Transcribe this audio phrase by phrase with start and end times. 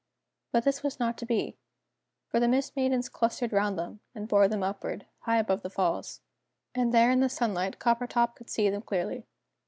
[0.51, 1.59] But this was not to be.
[2.29, 6.21] For the Mist Maidens clustered round them, and bore them upward, high above the falls.
[6.73, 9.27] And there in the sunlight, Coppertop could see them clearly.